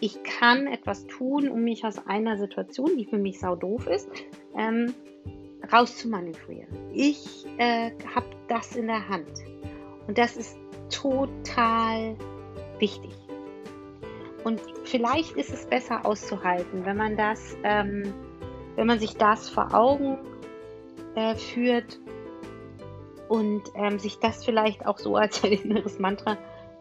Ich 0.01 0.21
kann 0.23 0.67
etwas 0.67 1.07
tun, 1.07 1.47
um 1.49 1.63
mich 1.63 1.85
aus 1.85 2.05
einer 2.07 2.37
Situation, 2.37 2.97
die 2.97 3.05
für 3.05 3.17
mich 3.17 3.39
sau 3.39 3.55
doof 3.55 3.87
ist, 3.87 4.09
ähm, 4.57 4.93
rauszumanövrieren. 5.71 6.67
Ich 6.91 7.45
äh, 7.57 7.91
habe 8.15 8.27
das 8.47 8.75
in 8.75 8.87
der 8.87 9.07
Hand. 9.07 9.31
Und 10.07 10.17
das 10.17 10.37
ist 10.37 10.57
total 10.89 12.15
wichtig. 12.79 13.11
Und 14.43 14.61
vielleicht 14.85 15.35
ist 15.35 15.51
es 15.51 15.65
besser 15.65 16.05
auszuhalten, 16.05 16.85
wenn 16.85 16.97
man 16.97 17.17
das, 17.17 17.57
ähm, 17.63 18.13
wenn 18.75 18.87
man 18.87 18.99
sich 18.99 19.17
das 19.17 19.49
vor 19.49 19.73
Augen 19.73 20.17
äh, 21.15 21.35
führt 21.35 21.99
und 23.27 23.63
ähm, 23.75 23.99
sich 23.99 24.19
das 24.19 24.45
vielleicht 24.45 24.85
auch 24.85 24.97
so 24.97 25.15
als 25.15 25.43
ein 25.43 25.51
inneres 25.51 25.99
Mantra 25.99 26.37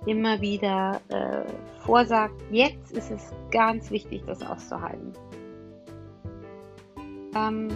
immer 0.07 0.41
wieder 0.41 1.01
äh, 1.09 1.45
vorsagt. 1.85 2.41
Jetzt 2.51 2.93
ist 2.93 3.11
es 3.11 3.33
ganz 3.51 3.91
wichtig, 3.91 4.23
das 4.27 4.43
auszuhalten. 4.43 5.13
Ähm, 7.35 7.69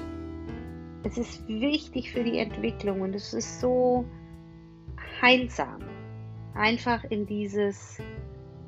es 1.04 1.18
ist 1.18 1.47
wichtig 1.49 2.12
für 2.12 2.23
die 2.23 2.38
Entwicklung 2.38 3.00
und 3.00 3.14
es 3.14 3.35
ist 3.35 3.61
so 3.61 4.04
heilsam, 5.21 5.80
einfach 6.54 7.04
in 7.04 7.26
dieses 7.26 7.99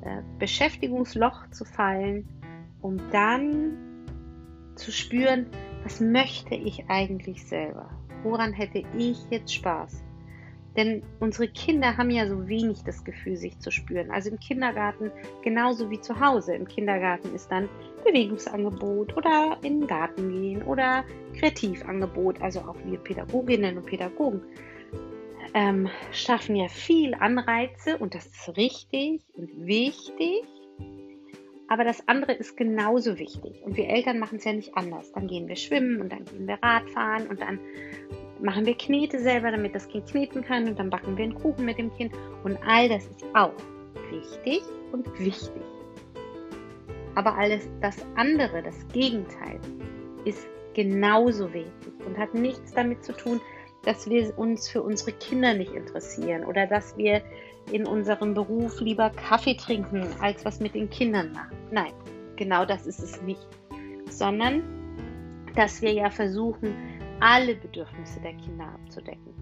äh, 0.01 0.21
Beschäftigungsloch 0.39 1.49
zu 1.51 1.65
fallen, 1.65 2.27
um 2.81 2.97
dann 3.11 3.77
zu 4.75 4.91
spüren, 4.91 5.47
was 5.83 6.01
möchte 6.01 6.55
ich 6.55 6.89
eigentlich 6.89 7.45
selber? 7.45 7.89
Woran 8.23 8.53
hätte 8.53 8.83
ich 8.97 9.17
jetzt 9.29 9.53
Spaß? 9.53 10.03
Denn 10.75 11.03
unsere 11.19 11.47
Kinder 11.47 11.95
haben 11.95 12.09
ja 12.09 12.27
so 12.27 12.47
wenig 12.47 12.83
das 12.83 13.03
Gefühl, 13.03 13.37
sich 13.37 13.57
zu 13.59 13.71
spüren. 13.71 14.11
Also 14.11 14.29
im 14.29 14.39
Kindergarten 14.39 15.11
genauso 15.43 15.89
wie 15.89 16.01
zu 16.01 16.19
Hause. 16.19 16.55
Im 16.55 16.67
Kindergarten 16.67 17.33
ist 17.33 17.49
dann 17.49 17.69
Bewegungsangebot 18.03 19.15
oder 19.15 19.57
in 19.61 19.81
den 19.81 19.87
Garten 19.87 20.29
gehen 20.31 20.61
oder 20.63 21.05
Kreativangebot. 21.39 22.41
Also 22.41 22.59
auch 22.61 22.75
wir 22.85 22.99
Pädagoginnen 22.99 23.77
und 23.77 23.85
Pädagogen 23.85 24.41
ähm, 25.53 25.89
schaffen 26.11 26.57
ja 26.57 26.67
viel 26.67 27.13
Anreize 27.13 27.97
und 27.97 28.13
das 28.13 28.25
ist 28.25 28.57
richtig 28.57 29.21
und 29.33 29.49
wichtig. 29.65 30.43
Aber 31.67 31.83
das 31.83 32.07
andere 32.07 32.33
ist 32.33 32.57
genauso 32.57 33.17
wichtig. 33.17 33.63
Und 33.63 33.75
wir 33.75 33.87
Eltern 33.87 34.19
machen 34.19 34.37
es 34.37 34.43
ja 34.43 34.53
nicht 34.53 34.75
anders. 34.77 35.11
Dann 35.13 35.27
gehen 35.27 35.47
wir 35.47 35.55
schwimmen 35.55 35.99
und 35.99 36.11
dann 36.11 36.25
gehen 36.25 36.47
wir 36.47 36.59
Radfahren 36.61 37.27
und 37.27 37.41
dann 37.41 37.59
machen 38.45 38.65
wir 38.65 38.75
Knete 38.75 39.19
selber, 39.19 39.51
damit 39.51 39.75
das 39.75 39.87
Kind 39.87 40.07
kneten 40.07 40.43
kann 40.43 40.67
und 40.67 40.79
dann 40.79 40.89
backen 40.89 41.17
wir 41.17 41.25
einen 41.25 41.35
Kuchen 41.35 41.65
mit 41.65 41.77
dem 41.79 41.93
Kind 41.95 42.13
und 42.43 42.57
all 42.65 42.87
das 42.87 43.05
ist 43.07 43.25
auch 43.33 43.53
wichtig 44.11 44.61
und 44.91 45.07
wichtig. 45.19 45.63
Aber 47.15 47.35
alles 47.35 47.67
das 47.81 47.97
andere, 48.15 48.61
das 48.61 48.87
Gegenteil, 48.89 49.59
ist 50.25 50.47
genauso 50.73 51.51
wichtig 51.53 51.93
und 52.05 52.17
hat 52.17 52.33
nichts 52.33 52.71
damit 52.73 53.03
zu 53.03 53.13
tun, 53.13 53.41
dass 53.83 54.09
wir 54.09 54.37
uns 54.37 54.69
für 54.69 54.81
unsere 54.81 55.11
Kinder 55.13 55.53
nicht 55.53 55.73
interessieren 55.73 56.43
oder 56.43 56.67
dass 56.67 56.97
wir 56.97 57.21
in 57.71 57.87
unserem 57.87 58.33
Beruf 58.33 58.79
lieber 58.79 59.09
Kaffee 59.09 59.55
trinken, 59.55 60.07
als 60.21 60.45
was 60.45 60.59
mit 60.59 60.75
den 60.75 60.89
Kindern 60.89 61.31
machen. 61.31 61.55
Nein, 61.71 61.93
genau 62.35 62.65
das 62.65 62.85
ist 62.85 62.99
es 62.99 63.21
nicht. 63.23 63.47
Sondern, 64.09 64.63
dass 65.55 65.81
wir 65.81 65.93
ja 65.93 66.09
versuchen, 66.09 66.75
alle 67.19 67.55
Bedürfnisse 67.55 68.19
der 68.21 68.33
Kinder 68.33 68.65
abzudecken. 68.65 69.33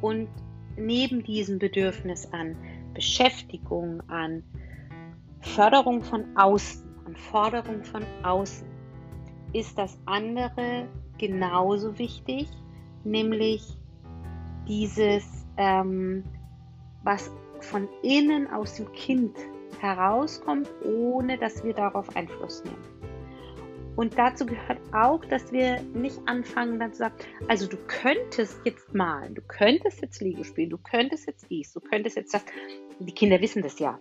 Und 0.00 0.28
neben 0.76 1.22
diesem 1.22 1.58
Bedürfnis 1.58 2.26
an 2.32 2.56
Beschäftigung, 2.94 4.02
an 4.08 4.42
Förderung 5.40 6.02
von 6.02 6.36
außen, 6.36 6.84
an 7.06 7.16
Forderung 7.16 7.84
von 7.84 8.04
außen, 8.22 8.66
ist 9.52 9.78
das 9.78 9.98
andere 10.06 10.88
genauso 11.18 11.98
wichtig, 11.98 12.48
nämlich 13.04 13.78
dieses, 14.66 15.46
ähm, 15.56 16.24
was 17.02 17.30
von 17.60 17.88
innen 18.02 18.48
aus 18.48 18.74
dem 18.74 18.90
Kind 18.92 19.36
herauskommt, 19.80 20.68
ohne 20.84 21.38
dass 21.38 21.62
wir 21.64 21.74
darauf 21.74 22.14
Einfluss 22.16 22.64
nehmen. 22.64 22.95
Und 23.96 24.18
dazu 24.18 24.44
gehört 24.44 24.78
auch, 24.92 25.24
dass 25.24 25.52
wir 25.52 25.80
nicht 25.94 26.18
anfangen, 26.26 26.78
dann 26.78 26.92
zu 26.92 26.98
sagen, 26.98 27.14
also 27.48 27.66
du 27.66 27.78
könntest 27.88 28.60
jetzt 28.64 28.94
malen, 28.94 29.34
du 29.34 29.42
könntest 29.42 30.02
jetzt 30.02 30.20
Lego 30.20 30.44
spielen, 30.44 30.70
du 30.70 30.78
könntest 30.78 31.26
jetzt 31.26 31.50
dies, 31.50 31.72
du 31.72 31.80
könntest 31.80 32.16
jetzt 32.16 32.34
das. 32.34 32.44
Die 32.98 33.12
Kinder 33.12 33.40
wissen 33.40 33.62
das 33.62 33.78
ja. 33.78 33.98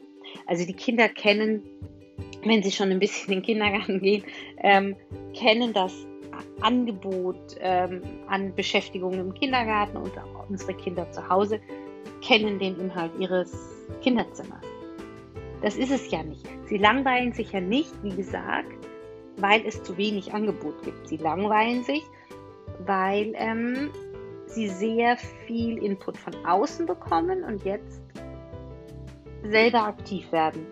Also 0.47 0.65
die 0.65 0.73
Kinder 0.73 1.07
kennen, 1.07 1.63
wenn 2.43 2.61
sie 2.61 2.71
schon 2.71 2.91
ein 2.91 2.99
bisschen 2.99 3.33
in 3.33 3.39
den 3.39 3.45
Kindergarten 3.45 4.01
gehen, 4.01 4.23
ähm, 4.57 4.95
kennen 5.33 5.71
das 5.71 5.93
Angebot 6.61 7.55
ähm, 7.59 8.01
an 8.27 8.53
Beschäftigung 8.53 9.13
im 9.13 9.33
Kindergarten 9.33 9.97
und 9.97 10.17
auch 10.17 10.49
unsere 10.49 10.73
Kinder 10.73 11.09
zu 11.11 11.27
Hause 11.29 11.61
kennen 12.21 12.59
den 12.59 12.79
Inhalt 12.79 13.11
ihres 13.19 13.53
Kinderzimmers. 14.01 14.65
Das 15.61 15.77
ist 15.77 15.91
es 15.91 16.11
ja 16.11 16.23
nicht. 16.23 16.45
Sie 16.65 16.77
langweilen 16.77 17.33
sich 17.33 17.51
ja 17.51 17.61
nicht, 17.61 17.91
wie 18.03 18.15
gesagt, 18.15 18.84
weil 19.37 19.65
es 19.65 19.83
zu 19.83 19.97
wenig 19.97 20.33
Angebot 20.33 20.81
gibt. 20.83 21.07
Sie 21.07 21.17
langweilen 21.17 21.83
sich, 21.83 22.03
weil 22.85 23.33
ähm, 23.35 23.89
sie 24.47 24.69
sehr 24.69 25.17
viel 25.17 25.77
Input 25.83 26.17
von 26.17 26.33
außen 26.45 26.85
bekommen 26.85 27.43
und 27.43 27.63
jetzt 27.63 28.01
selber 29.43 29.83
aktiv 29.83 30.31
werden 30.31 30.65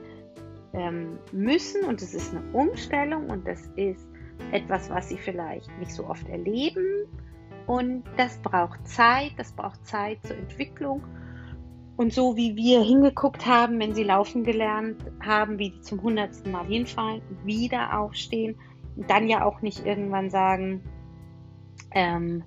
ähm, 0.74 1.20
müssen. 1.32 1.84
Und 1.86 2.01
es 2.01 2.13
ist 2.13 2.34
eine 2.34 2.43
Umstellung 2.53 3.29
und 3.29 3.48
das 3.48 3.67
ist 3.75 4.08
etwas, 4.51 4.89
was 4.89 5.10
sie 5.10 5.17
vielleicht 5.17 5.70
nicht 5.79 5.91
so 5.91 6.08
oft 6.08 6.27
erleben. 6.29 7.08
Und 7.65 8.03
das 8.17 8.38
braucht 8.39 8.86
Zeit, 8.88 9.32
das 9.38 9.51
braucht 9.53 9.86
Zeit 9.86 10.20
zur 10.25 10.38
Entwicklung. 10.38 11.03
Und 11.95 12.12
so 12.12 12.35
wie 12.35 12.55
wir 12.55 12.81
hingeguckt 12.81 13.45
haben, 13.45 13.79
wenn 13.79 13.93
sie 13.93 14.03
laufen 14.03 14.43
gelernt 14.43 14.97
haben, 15.23 15.59
wie 15.59 15.69
die 15.71 15.81
zum 15.81 16.01
hundertsten 16.01 16.51
Mal 16.51 16.65
hinfallen, 16.65 17.21
wieder 17.43 18.00
aufstehen 18.00 18.55
und 18.95 19.09
dann 19.09 19.27
ja 19.27 19.45
auch 19.45 19.62
nicht 19.62 19.85
irgendwann 19.85 20.29
sagen, 20.29 20.81
ähm, 21.91 22.43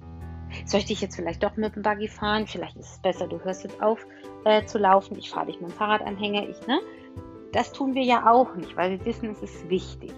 soll 0.65 0.81
ich 0.81 0.87
dich 0.87 1.01
jetzt 1.01 1.17
vielleicht 1.17 1.43
doch 1.43 1.57
mit 1.57 1.77
dem 1.77 1.83
Buggy 1.83 2.09
fahren? 2.09 2.47
Vielleicht 2.47 2.77
ist 2.77 2.93
es 2.93 2.99
besser, 2.99 3.27
du 3.29 3.43
hörst 3.45 3.65
jetzt 3.65 3.81
auf 3.83 4.05
äh, 4.45 4.65
zu 4.65 4.79
laufen, 4.79 5.17
ich 5.19 5.31
fahre 5.31 5.47
dich 5.47 5.61
mit 5.61 5.71
dem 5.71 5.77
Fahrradanhänger, 5.77 6.49
ich, 6.49 6.67
ne? 6.67 6.81
Das 7.53 7.73
tun 7.73 7.95
wir 7.95 8.03
ja 8.03 8.31
auch 8.31 8.55
nicht, 8.55 8.77
weil 8.77 8.99
wir 8.99 9.05
wissen, 9.05 9.31
es 9.31 9.43
ist 9.43 9.69
wichtig. 9.71 10.13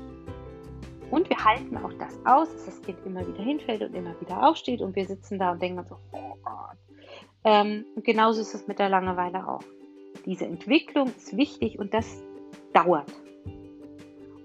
Und 1.10 1.28
wir 1.28 1.42
halten 1.42 1.76
auch 1.76 1.92
das 1.98 2.18
aus, 2.26 2.52
dass 2.52 2.66
das 2.66 2.82
Kind 2.82 2.98
immer 3.06 3.26
wieder 3.26 3.42
hinfällt 3.42 3.82
und 3.82 3.94
immer 3.94 4.18
wieder 4.20 4.46
aufsteht 4.46 4.80
und 4.80 4.94
wir 4.96 5.06
sitzen 5.06 5.38
da 5.38 5.52
und 5.52 5.62
denken 5.62 5.84
so, 5.84 5.96
oh 6.12 6.34
Gott. 6.42 6.76
Ähm, 7.44 7.84
genauso 8.02 8.40
ist 8.40 8.54
es 8.54 8.66
mit 8.66 8.78
der 8.78 8.88
Langeweile 8.88 9.46
auch. 9.48 9.62
Diese 10.26 10.44
Entwicklung 10.44 11.08
ist 11.16 11.36
wichtig 11.36 11.78
und 11.78 11.94
das 11.94 12.22
dauert. 12.72 13.12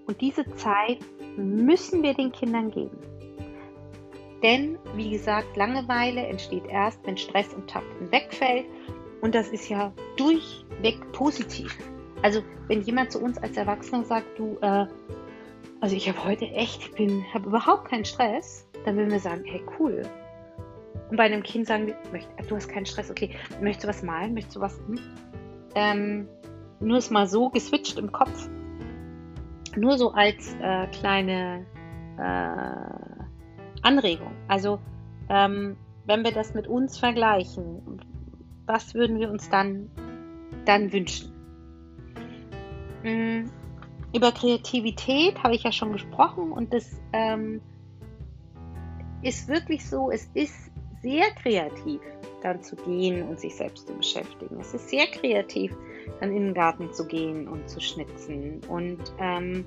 Und 0.05 0.21
diese 0.21 0.45
Zeit 0.55 0.99
müssen 1.37 2.03
wir 2.03 2.13
den 2.13 2.31
Kindern 2.31 2.71
geben. 2.71 2.97
Denn, 4.43 4.77
wie 4.95 5.09
gesagt, 5.09 5.55
Langeweile 5.55 6.27
entsteht 6.27 6.65
erst, 6.67 6.99
wenn 7.05 7.17
Stress 7.17 7.53
und 7.53 7.69
Takten 7.69 8.11
wegfällt. 8.11 8.65
Und 9.21 9.33
das 9.33 9.47
ist 9.49 9.69
ja 9.69 9.93
durchweg 10.17 11.11
positiv. 11.13 11.77
Also, 12.21 12.41
wenn 12.67 12.81
jemand 12.81 13.11
zu 13.11 13.21
uns 13.21 13.37
als 13.37 13.55
Erwachsener 13.55 14.03
sagt, 14.03 14.37
du, 14.37 14.57
äh, 14.61 14.85
also 15.79 15.95
ich 15.95 16.09
habe 16.09 16.23
heute 16.25 16.45
echt, 16.45 16.91
ich 16.97 17.33
habe 17.33 17.47
überhaupt 17.47 17.89
keinen 17.89 18.05
Stress, 18.05 18.67
dann 18.85 18.97
würden 18.97 19.11
wir 19.11 19.19
sagen, 19.19 19.43
hey, 19.45 19.63
cool. 19.79 20.03
Und 21.13 21.17
bei 21.17 21.25
einem 21.25 21.43
Kind 21.43 21.67
sagen 21.67 21.85
wir, 21.85 21.95
du 22.49 22.55
hast 22.55 22.67
keinen 22.69 22.87
Stress, 22.87 23.11
okay, 23.11 23.29
möchtest 23.61 23.83
du 23.83 23.87
was 23.87 24.01
malen, 24.01 24.33
möchtest 24.33 24.55
du 24.55 24.61
was, 24.61 24.75
hm? 24.79 24.99
ähm, 25.75 26.27
nur 26.79 26.97
ist 26.97 27.11
mal 27.11 27.27
so 27.27 27.51
geswitcht 27.51 27.99
im 27.99 28.11
Kopf. 28.11 28.49
Nur 29.75 29.99
so 29.99 30.09
als 30.13 30.55
äh, 30.59 30.87
kleine 30.87 31.67
äh, 32.17 33.83
Anregung. 33.83 34.31
Also 34.47 34.79
ähm, 35.29 35.77
wenn 36.07 36.23
wir 36.23 36.31
das 36.31 36.55
mit 36.55 36.67
uns 36.67 36.97
vergleichen, 36.97 38.01
was 38.65 38.95
würden 38.95 39.19
wir 39.19 39.29
uns 39.29 39.47
dann, 39.51 39.91
dann 40.65 40.91
wünschen? 40.91 41.31
Mhm. 43.03 43.51
Über 44.15 44.31
Kreativität 44.31 45.43
habe 45.43 45.53
ich 45.53 45.61
ja 45.61 45.71
schon 45.71 45.91
gesprochen 45.91 46.51
und 46.51 46.73
das 46.73 46.99
ähm, 47.11 47.61
ist 49.21 49.47
wirklich 49.47 49.87
so, 49.87 50.09
es 50.09 50.27
ist 50.33 50.72
sehr 51.03 51.29
kreativ, 51.31 52.01
dann 52.41 52.63
zu 52.63 52.75
gehen 52.75 53.27
und 53.27 53.39
sich 53.39 53.55
selbst 53.55 53.87
zu 53.87 53.93
beschäftigen. 53.93 54.59
Es 54.59 54.73
ist 54.73 54.89
sehr 54.89 55.05
kreativ, 55.07 55.75
dann 56.19 56.35
in 56.35 56.45
den 56.45 56.53
Garten 56.53 56.91
zu 56.91 57.05
gehen 57.05 57.47
und 57.47 57.69
zu 57.69 57.79
schnitzen. 57.79 58.61
Und 58.67 59.13
ähm, 59.19 59.65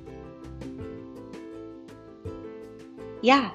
ja, 3.23 3.52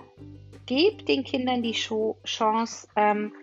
gebt 0.65 1.09
den 1.09 1.23
Kindern 1.23 1.61
die 1.63 1.73
Chance 1.73 2.87
ähm, 2.95 3.33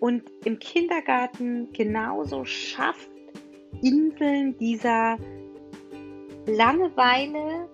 und 0.00 0.22
im 0.44 0.58
Kindergarten 0.58 1.72
genauso 1.72 2.44
schafft 2.44 3.10
Inseln 3.82 4.56
dieser 4.58 5.16
Langeweile. 6.46 7.68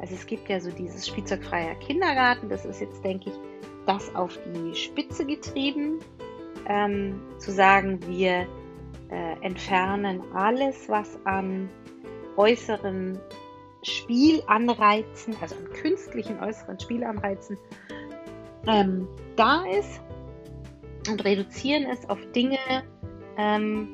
Also 0.00 0.14
es 0.14 0.26
gibt 0.26 0.48
ja 0.48 0.60
so 0.60 0.70
dieses 0.70 1.06
spielzeugfreier 1.08 1.74
Kindergarten, 1.76 2.48
das 2.48 2.64
ist 2.64 2.80
jetzt, 2.80 3.02
denke 3.02 3.30
ich, 3.30 3.47
das 3.88 4.14
auf 4.14 4.38
die 4.54 4.74
Spitze 4.74 5.24
getrieben, 5.24 5.98
ähm, 6.68 7.20
zu 7.38 7.50
sagen, 7.50 7.98
wir 8.06 8.46
äh, 9.10 9.40
entfernen 9.40 10.22
alles, 10.34 10.88
was 10.88 11.18
an 11.24 11.70
äußeren 12.36 13.18
Spielanreizen, 13.82 15.34
also 15.40 15.56
an 15.56 15.72
künstlichen 15.72 16.38
äußeren 16.40 16.78
Spielanreizen, 16.78 17.56
ähm, 18.66 19.08
da 19.36 19.64
ist 19.64 20.00
und 21.08 21.24
reduzieren 21.24 21.86
es 21.90 22.08
auf 22.10 22.18
Dinge, 22.32 22.58
ähm, 23.38 23.88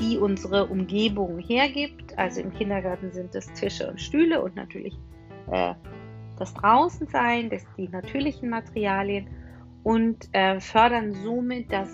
die 0.00 0.18
unsere 0.18 0.66
Umgebung 0.66 1.38
hergibt. 1.38 2.18
Also 2.18 2.40
im 2.40 2.52
Kindergarten 2.52 3.12
sind 3.12 3.34
es 3.36 3.52
Tische 3.52 3.88
und 3.88 4.00
Stühle 4.00 4.42
und 4.42 4.56
natürlich 4.56 4.98
äh, 5.52 5.74
das 6.38 6.54
Draußensein, 6.54 7.50
das, 7.50 7.64
die 7.76 7.88
natürlichen 7.88 8.50
Materialien 8.50 9.28
und 9.82 10.28
äh, 10.32 10.60
fördern 10.60 11.12
somit 11.12 11.72
das 11.72 11.88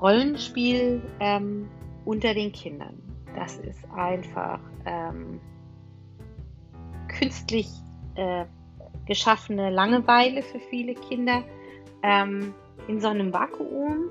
Rollenspiel 0.00 1.02
ähm, 1.20 1.68
unter 2.04 2.34
den 2.34 2.52
Kindern. 2.52 3.00
Das 3.34 3.56
ist 3.58 3.84
einfach 3.94 4.60
ähm, 4.84 5.40
künstlich 7.08 7.68
äh, 8.16 8.44
geschaffene 9.06 9.70
Langeweile 9.70 10.42
für 10.42 10.60
viele 10.70 10.94
Kinder 10.94 11.44
ähm, 12.02 12.54
in 12.88 13.00
so 13.00 13.08
einem 13.08 13.32
Vakuum. 13.32 14.10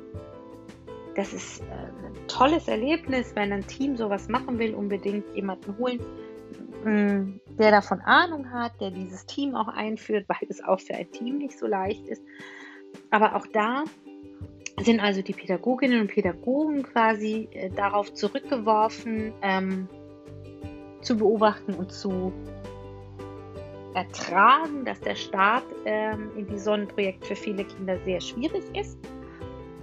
Das 1.16 1.34
ist 1.34 1.62
äh, 1.62 1.66
ein 1.66 2.28
tolles 2.28 2.68
Erlebnis, 2.68 3.36
wenn 3.36 3.52
ein 3.52 3.66
Team 3.68 3.96
sowas 3.96 4.28
machen 4.30 4.58
will, 4.60 4.74
unbedingt 4.74 5.26
jemanden 5.36 5.78
holen, 5.78 6.00
mm, 6.84 7.40
der 7.58 7.72
davon 7.72 8.02
Ahnung 8.02 8.52
hat, 8.52 8.80
der 8.80 8.92
dieses 8.92 9.26
Team 9.26 9.56
auch 9.56 9.68
einführt, 9.68 10.26
weil 10.28 10.48
es 10.50 10.64
auch 10.64 10.80
für 10.80 10.96
ein 10.96 11.12
Team 11.12 11.38
nicht 11.38 11.58
so 11.58 11.68
leicht 11.68 12.08
ist. 12.08 12.24
Aber 13.10 13.36
auch 13.36 13.48
da 13.48 13.84
sind 14.82 15.00
also 15.00 15.22
die 15.22 15.34
Pädagoginnen 15.34 16.02
und 16.02 16.08
Pädagogen 16.08 16.84
quasi 16.84 17.48
äh, 17.52 17.70
darauf 17.70 18.14
zurückgeworfen, 18.14 19.34
ähm, 19.42 19.88
zu 21.02 21.18
beobachten 21.18 21.74
und 21.76 21.92
zu 21.92 22.32
ertragen, 23.94 24.86
dass 24.86 25.00
der 25.02 25.16
Start 25.16 25.64
ähm, 25.86 26.32
in 26.36 26.48
die 26.48 26.58
Sonnenprojekt 26.58 27.26
für 27.28 27.36
viele 27.36 27.64
Kinder 27.66 28.00
sehr 28.06 28.20
schwierig 28.20 28.64
ist. 28.76 28.98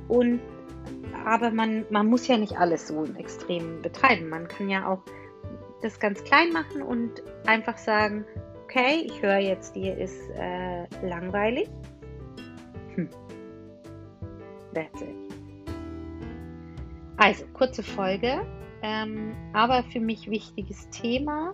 Und 0.09 0.41
aber 1.25 1.51
man, 1.51 1.85
man 1.91 2.07
muss 2.07 2.27
ja 2.27 2.37
nicht 2.37 2.57
alles 2.57 2.89
so 2.89 3.05
im 3.05 3.15
Extrem 3.17 3.83
betreiben. 3.83 4.29
Man 4.29 4.49
kann 4.49 4.69
ja 4.69 4.89
auch 4.89 5.03
das 5.83 5.99
ganz 5.99 6.23
klein 6.25 6.53
machen 6.53 6.83
und 6.83 7.23
einfach 7.47 7.79
sagen, 7.79 8.25
okay, 8.65 9.07
ich 9.07 9.23
höre 9.23 9.39
jetzt, 9.39 9.75
dir 9.75 9.97
ist 9.97 10.31
äh, 10.37 10.87
langweilig. 11.07 11.69
Hm. 12.95 13.09
That's 14.75 15.03
it. 15.03 15.09
Also, 17.17 17.45
kurze 17.53 17.83
Folge, 17.83 18.47
ähm, 18.83 19.35
aber 19.53 19.83
für 19.85 20.01
mich 20.01 20.31
wichtiges 20.31 20.89
Thema. 20.91 21.53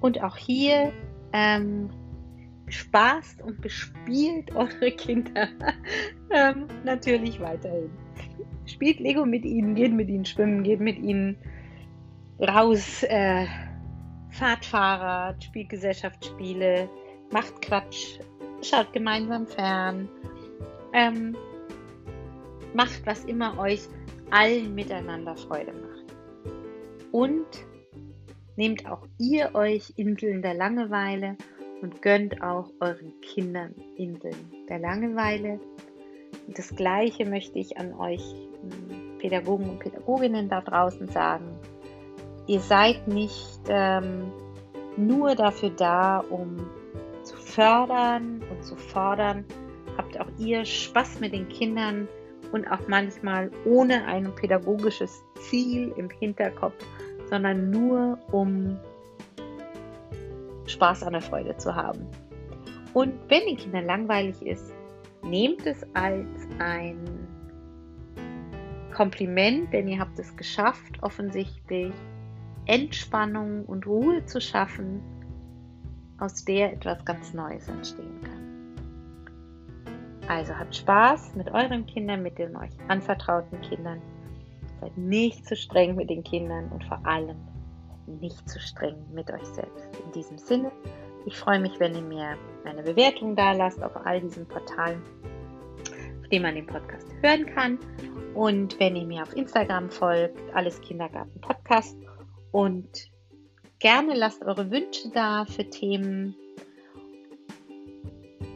Und 0.00 0.22
auch 0.22 0.36
hier 0.36 0.92
ähm, 1.32 1.90
spaßt 2.68 3.42
und 3.42 3.60
bespielt 3.60 4.50
eure 4.54 4.90
Kinder 4.92 5.48
ähm, 6.30 6.66
natürlich 6.84 7.40
weiterhin. 7.40 7.90
Spielt 8.66 9.00
Lego 9.00 9.26
mit 9.26 9.44
ihnen, 9.44 9.74
geht 9.74 9.92
mit 9.92 10.08
ihnen 10.08 10.24
schwimmen, 10.24 10.62
geht 10.62 10.80
mit 10.80 10.98
ihnen 10.98 11.36
raus, 12.42 13.02
äh, 13.04 13.46
fahrt 14.30 14.64
Fahrrad, 14.64 15.42
spielt 15.44 15.70
macht 17.30 17.62
Quatsch, 17.62 18.18
schaut 18.62 18.92
gemeinsam 18.92 19.46
fern, 19.46 20.08
ähm, 20.92 21.36
macht 22.74 23.06
was 23.06 23.24
immer 23.24 23.58
euch 23.58 23.80
allen 24.30 24.74
miteinander 24.74 25.36
Freude 25.36 25.72
macht. 25.72 26.14
Und 27.12 27.46
Nehmt 28.56 28.86
auch 28.86 29.06
ihr 29.18 29.54
euch 29.54 29.94
Inseln 29.96 30.42
der 30.42 30.54
Langeweile 30.54 31.36
und 31.80 32.02
gönnt 32.02 32.42
auch 32.42 32.70
euren 32.80 33.18
Kindern 33.22 33.74
Inseln 33.96 34.36
der 34.68 34.78
Langeweile. 34.78 35.58
Und 36.46 36.58
das 36.58 36.74
Gleiche 36.76 37.24
möchte 37.24 37.58
ich 37.58 37.78
an 37.78 37.94
euch 37.94 38.22
hm, 38.22 39.18
Pädagogen 39.18 39.70
und 39.70 39.78
Pädagoginnen 39.78 40.48
da 40.50 40.60
draußen 40.60 41.08
sagen. 41.08 41.56
Ihr 42.46 42.60
seid 42.60 43.06
nicht 43.08 43.60
ähm, 43.68 44.32
nur 44.96 45.34
dafür 45.34 45.70
da, 45.70 46.18
um 46.18 46.56
zu 47.22 47.36
fördern 47.36 48.42
und 48.50 48.64
zu 48.64 48.76
fordern. 48.76 49.44
Habt 49.96 50.18
auch 50.18 50.28
ihr 50.38 50.64
Spaß 50.64 51.20
mit 51.20 51.32
den 51.32 51.48
Kindern 51.48 52.08
und 52.52 52.66
auch 52.66 52.88
manchmal 52.88 53.50
ohne 53.64 54.04
ein 54.06 54.34
pädagogisches 54.34 55.22
Ziel 55.40 55.92
im 55.96 56.10
Hinterkopf 56.10 56.74
sondern 57.32 57.70
nur 57.70 58.18
um 58.30 58.78
Spaß 60.66 61.02
an 61.04 61.14
der 61.14 61.22
Freude 61.22 61.56
zu 61.56 61.74
haben. 61.74 62.06
Und 62.92 63.14
wenn 63.28 63.46
den 63.46 63.56
Kindern 63.56 63.86
langweilig 63.86 64.42
ist, 64.42 64.70
nehmt 65.24 65.66
es 65.66 65.82
als 65.94 66.28
ein 66.58 66.98
Kompliment, 68.94 69.72
denn 69.72 69.88
ihr 69.88 69.98
habt 69.98 70.18
es 70.18 70.36
geschafft, 70.36 71.02
offensichtlich 71.02 71.94
Entspannung 72.66 73.64
und 73.64 73.86
Ruhe 73.86 74.24
zu 74.26 74.40
schaffen, 74.40 75.00
aus 76.18 76.44
der 76.44 76.72
etwas 76.72 77.04
ganz 77.04 77.34
Neues 77.34 77.68
entstehen 77.68 78.20
kann. 78.22 78.42
Also 80.28 80.56
habt 80.56 80.74
Spaß 80.74 81.34
mit 81.34 81.50
euren 81.52 81.84
Kindern, 81.86 82.22
mit 82.22 82.38
den 82.38 82.56
euch 82.56 82.70
anvertrauten 82.88 83.60
Kindern. 83.62 84.00
Seid 84.80 84.96
nicht 84.96 85.46
zu 85.46 85.56
streng 85.56 85.96
mit 85.96 86.10
den 86.10 86.22
Kindern 86.22 86.68
und 86.70 86.84
vor 86.84 87.04
allem 87.04 87.36
nicht 88.06 88.48
zu 88.48 88.60
streng 88.60 88.96
mit 89.12 89.30
euch 89.30 89.44
selbst. 89.44 89.88
In 90.04 90.12
diesem 90.12 90.38
Sinne, 90.38 90.72
ich 91.26 91.36
freue 91.36 91.60
mich, 91.60 91.78
wenn 91.78 91.94
ihr 91.94 92.02
mir 92.02 92.36
eine 92.64 92.82
Bewertung 92.82 93.36
da 93.36 93.52
lasst 93.52 93.82
auf 93.82 93.94
all 94.04 94.20
diesen 94.20 94.46
Portalen, 94.46 95.02
auf 96.20 96.28
denen 96.28 96.42
man 96.42 96.54
den 96.54 96.66
Podcast 96.66 97.06
hören 97.20 97.46
kann. 97.46 97.78
Und 98.34 98.78
wenn 98.80 98.96
ihr 98.96 99.06
mir 99.06 99.22
auf 99.22 99.36
Instagram 99.36 99.90
folgt, 99.90 100.40
alles 100.54 100.80
Kindergarten 100.80 101.40
Podcast 101.40 101.96
und 102.52 103.10
gerne 103.78 104.14
lasst 104.14 104.42
eure 104.42 104.70
Wünsche 104.70 105.10
da 105.12 105.44
für 105.44 105.68
Themen 105.68 106.36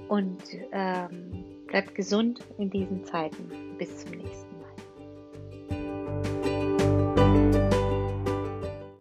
und 0.08 0.42
ähm, 0.72 1.44
bleibt 1.66 1.94
gesund 1.94 2.40
in 2.58 2.70
diesen 2.70 3.04
Zeiten. 3.04 3.50
Bis 3.78 4.04
zum 4.04 4.12
nächsten 4.12 4.40
Mal. 4.40 4.45